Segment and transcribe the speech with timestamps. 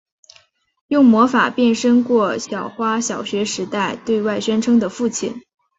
[0.87, 5.43] 用魔法变身过小花小学时代对外宣称的父亲。